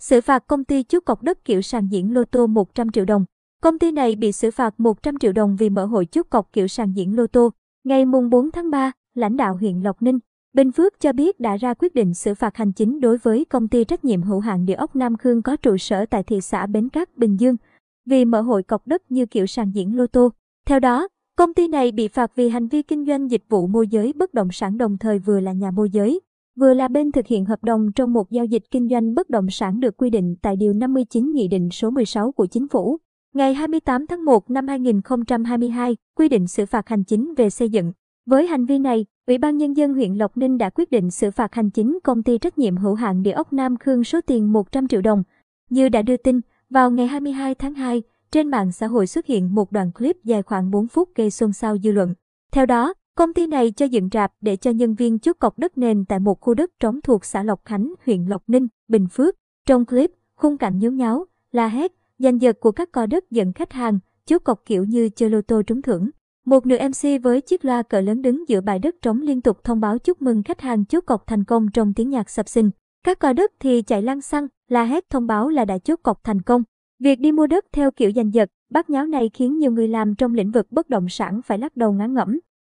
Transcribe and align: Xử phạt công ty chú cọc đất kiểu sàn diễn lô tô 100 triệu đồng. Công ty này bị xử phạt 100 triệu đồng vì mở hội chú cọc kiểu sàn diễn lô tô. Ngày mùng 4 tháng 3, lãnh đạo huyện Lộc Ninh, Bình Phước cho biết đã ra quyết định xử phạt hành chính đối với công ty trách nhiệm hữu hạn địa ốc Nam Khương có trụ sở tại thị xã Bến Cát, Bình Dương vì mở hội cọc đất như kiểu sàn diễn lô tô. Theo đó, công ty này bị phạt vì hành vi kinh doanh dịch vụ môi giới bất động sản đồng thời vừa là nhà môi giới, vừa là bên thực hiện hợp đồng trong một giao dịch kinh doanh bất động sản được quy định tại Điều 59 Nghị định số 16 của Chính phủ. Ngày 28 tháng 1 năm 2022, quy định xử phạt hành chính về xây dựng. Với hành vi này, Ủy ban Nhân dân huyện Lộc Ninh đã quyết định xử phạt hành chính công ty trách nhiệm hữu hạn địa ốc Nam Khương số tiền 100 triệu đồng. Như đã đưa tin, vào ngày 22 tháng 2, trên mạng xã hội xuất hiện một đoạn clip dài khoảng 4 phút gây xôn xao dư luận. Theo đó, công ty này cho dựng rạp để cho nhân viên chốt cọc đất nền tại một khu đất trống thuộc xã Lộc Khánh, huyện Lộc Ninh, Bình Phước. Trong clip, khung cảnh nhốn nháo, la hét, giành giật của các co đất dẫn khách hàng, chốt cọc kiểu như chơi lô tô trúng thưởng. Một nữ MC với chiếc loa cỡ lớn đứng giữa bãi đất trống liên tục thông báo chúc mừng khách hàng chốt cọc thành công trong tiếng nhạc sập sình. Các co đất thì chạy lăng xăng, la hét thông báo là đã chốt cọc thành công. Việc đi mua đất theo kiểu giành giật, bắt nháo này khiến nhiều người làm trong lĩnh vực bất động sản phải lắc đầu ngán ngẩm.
Xử 0.00 0.20
phạt 0.20 0.46
công 0.46 0.64
ty 0.64 0.82
chú 0.82 1.00
cọc 1.00 1.22
đất 1.22 1.44
kiểu 1.44 1.62
sàn 1.62 1.88
diễn 1.88 2.14
lô 2.14 2.24
tô 2.24 2.46
100 2.46 2.90
triệu 2.90 3.04
đồng. 3.04 3.24
Công 3.62 3.78
ty 3.78 3.92
này 3.92 4.16
bị 4.16 4.32
xử 4.32 4.50
phạt 4.50 4.80
100 4.80 5.18
triệu 5.18 5.32
đồng 5.32 5.56
vì 5.56 5.70
mở 5.70 5.84
hội 5.84 6.06
chú 6.06 6.22
cọc 6.22 6.52
kiểu 6.52 6.68
sàn 6.68 6.92
diễn 6.92 7.16
lô 7.16 7.26
tô. 7.26 7.50
Ngày 7.84 8.04
mùng 8.04 8.30
4 8.30 8.50
tháng 8.50 8.70
3, 8.70 8.92
lãnh 9.14 9.36
đạo 9.36 9.56
huyện 9.56 9.80
Lộc 9.80 10.02
Ninh, 10.02 10.18
Bình 10.52 10.72
Phước 10.72 11.00
cho 11.00 11.12
biết 11.12 11.40
đã 11.40 11.56
ra 11.56 11.74
quyết 11.74 11.94
định 11.94 12.14
xử 12.14 12.34
phạt 12.34 12.56
hành 12.56 12.72
chính 12.72 13.00
đối 13.00 13.18
với 13.18 13.44
công 13.44 13.68
ty 13.68 13.84
trách 13.84 14.04
nhiệm 14.04 14.22
hữu 14.22 14.40
hạn 14.40 14.66
địa 14.66 14.74
ốc 14.74 14.96
Nam 14.96 15.16
Khương 15.16 15.42
có 15.42 15.56
trụ 15.56 15.76
sở 15.76 16.06
tại 16.06 16.22
thị 16.22 16.40
xã 16.40 16.66
Bến 16.66 16.88
Cát, 16.88 17.16
Bình 17.16 17.36
Dương 17.40 17.56
vì 18.06 18.24
mở 18.24 18.40
hội 18.40 18.62
cọc 18.62 18.86
đất 18.86 19.02
như 19.10 19.26
kiểu 19.26 19.46
sàn 19.46 19.70
diễn 19.74 19.96
lô 19.96 20.06
tô. 20.06 20.32
Theo 20.66 20.80
đó, 20.80 21.08
công 21.36 21.54
ty 21.54 21.68
này 21.68 21.92
bị 21.92 22.08
phạt 22.08 22.32
vì 22.34 22.48
hành 22.48 22.68
vi 22.68 22.82
kinh 22.82 23.06
doanh 23.06 23.30
dịch 23.30 23.44
vụ 23.48 23.66
môi 23.66 23.88
giới 23.88 24.12
bất 24.12 24.34
động 24.34 24.48
sản 24.52 24.78
đồng 24.78 24.98
thời 24.98 25.18
vừa 25.18 25.40
là 25.40 25.52
nhà 25.52 25.70
môi 25.70 25.90
giới, 25.90 26.20
vừa 26.60 26.74
là 26.74 26.88
bên 26.88 27.12
thực 27.12 27.26
hiện 27.26 27.44
hợp 27.44 27.64
đồng 27.64 27.92
trong 27.92 28.12
một 28.12 28.30
giao 28.30 28.44
dịch 28.44 28.62
kinh 28.70 28.88
doanh 28.88 29.14
bất 29.14 29.30
động 29.30 29.50
sản 29.50 29.80
được 29.80 29.96
quy 29.96 30.10
định 30.10 30.36
tại 30.42 30.56
Điều 30.56 30.72
59 30.72 31.32
Nghị 31.32 31.48
định 31.48 31.70
số 31.70 31.90
16 31.90 32.32
của 32.32 32.46
Chính 32.46 32.68
phủ. 32.68 32.98
Ngày 33.34 33.54
28 33.54 34.06
tháng 34.06 34.24
1 34.24 34.50
năm 34.50 34.68
2022, 34.68 35.96
quy 36.16 36.28
định 36.28 36.46
xử 36.46 36.66
phạt 36.66 36.88
hành 36.88 37.04
chính 37.04 37.34
về 37.36 37.50
xây 37.50 37.68
dựng. 37.68 37.92
Với 38.26 38.46
hành 38.46 38.66
vi 38.66 38.78
này, 38.78 39.06
Ủy 39.26 39.38
ban 39.38 39.56
Nhân 39.56 39.76
dân 39.76 39.94
huyện 39.94 40.14
Lộc 40.14 40.36
Ninh 40.36 40.58
đã 40.58 40.70
quyết 40.70 40.90
định 40.90 41.10
xử 41.10 41.30
phạt 41.30 41.54
hành 41.54 41.70
chính 41.70 41.98
công 42.04 42.22
ty 42.22 42.38
trách 42.38 42.58
nhiệm 42.58 42.76
hữu 42.76 42.94
hạn 42.94 43.22
địa 43.22 43.32
ốc 43.32 43.52
Nam 43.52 43.76
Khương 43.76 44.04
số 44.04 44.20
tiền 44.26 44.52
100 44.52 44.88
triệu 44.88 45.00
đồng. 45.00 45.22
Như 45.70 45.88
đã 45.88 46.02
đưa 46.02 46.16
tin, 46.16 46.40
vào 46.70 46.90
ngày 46.90 47.06
22 47.06 47.54
tháng 47.54 47.74
2, 47.74 48.02
trên 48.32 48.48
mạng 48.48 48.72
xã 48.72 48.86
hội 48.86 49.06
xuất 49.06 49.26
hiện 49.26 49.54
một 49.54 49.72
đoạn 49.72 49.92
clip 49.92 50.16
dài 50.24 50.42
khoảng 50.42 50.70
4 50.70 50.86
phút 50.86 51.08
gây 51.14 51.30
xôn 51.30 51.52
xao 51.52 51.78
dư 51.78 51.92
luận. 51.92 52.14
Theo 52.52 52.66
đó, 52.66 52.94
công 53.14 53.34
ty 53.34 53.46
này 53.46 53.70
cho 53.70 53.86
dựng 53.86 54.08
rạp 54.12 54.32
để 54.40 54.56
cho 54.56 54.70
nhân 54.70 54.94
viên 54.94 55.18
chốt 55.18 55.36
cọc 55.38 55.58
đất 55.58 55.78
nền 55.78 56.04
tại 56.04 56.20
một 56.20 56.40
khu 56.40 56.54
đất 56.54 56.70
trống 56.80 57.00
thuộc 57.00 57.24
xã 57.24 57.42
Lộc 57.42 57.64
Khánh, 57.64 57.94
huyện 58.06 58.24
Lộc 58.24 58.42
Ninh, 58.46 58.66
Bình 58.88 59.06
Phước. 59.12 59.34
Trong 59.66 59.86
clip, 59.86 60.10
khung 60.36 60.58
cảnh 60.58 60.78
nhốn 60.78 60.96
nháo, 60.96 61.26
la 61.52 61.68
hét, 61.68 61.92
giành 62.18 62.40
giật 62.40 62.56
của 62.60 62.72
các 62.72 62.92
co 62.92 63.06
đất 63.06 63.30
dẫn 63.30 63.52
khách 63.52 63.72
hàng, 63.72 63.98
chốt 64.26 64.38
cọc 64.38 64.62
kiểu 64.66 64.84
như 64.84 65.08
chơi 65.08 65.30
lô 65.30 65.40
tô 65.42 65.62
trúng 65.62 65.82
thưởng. 65.82 66.10
Một 66.44 66.66
nữ 66.66 66.78
MC 66.88 67.22
với 67.22 67.40
chiếc 67.40 67.64
loa 67.64 67.82
cỡ 67.82 68.00
lớn 68.00 68.22
đứng 68.22 68.48
giữa 68.48 68.60
bãi 68.60 68.78
đất 68.78 68.94
trống 69.02 69.20
liên 69.20 69.40
tục 69.40 69.64
thông 69.64 69.80
báo 69.80 69.98
chúc 69.98 70.22
mừng 70.22 70.42
khách 70.42 70.60
hàng 70.60 70.84
chốt 70.84 71.00
cọc 71.06 71.26
thành 71.26 71.44
công 71.44 71.66
trong 71.70 71.94
tiếng 71.94 72.10
nhạc 72.10 72.30
sập 72.30 72.48
sình. 72.48 72.70
Các 73.04 73.18
co 73.18 73.32
đất 73.32 73.52
thì 73.60 73.82
chạy 73.82 74.02
lăng 74.02 74.20
xăng, 74.20 74.46
la 74.68 74.84
hét 74.84 75.10
thông 75.10 75.26
báo 75.26 75.48
là 75.48 75.64
đã 75.64 75.78
chốt 75.78 76.00
cọc 76.02 76.24
thành 76.24 76.42
công. 76.42 76.62
Việc 76.98 77.20
đi 77.20 77.32
mua 77.32 77.46
đất 77.46 77.64
theo 77.72 77.90
kiểu 77.90 78.12
giành 78.16 78.34
giật, 78.34 78.48
bắt 78.70 78.90
nháo 78.90 79.06
này 79.06 79.30
khiến 79.34 79.58
nhiều 79.58 79.72
người 79.72 79.88
làm 79.88 80.14
trong 80.14 80.34
lĩnh 80.34 80.50
vực 80.50 80.72
bất 80.72 80.88
động 80.88 81.08
sản 81.08 81.40
phải 81.42 81.58
lắc 81.58 81.76
đầu 81.76 81.92
ngán 81.92 82.14
ngẩm. 82.14 82.38